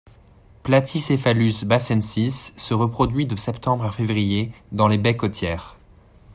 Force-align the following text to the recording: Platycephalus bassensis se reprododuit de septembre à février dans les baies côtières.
Platycephalus 0.63 1.63
bassensis 1.63 2.55
se 2.57 2.73
reprododuit 2.73 3.27
de 3.27 3.35
septembre 3.35 3.85
à 3.85 3.91
février 3.91 4.51
dans 4.71 4.87
les 4.87 4.97
baies 4.97 5.15
côtières. 5.15 5.77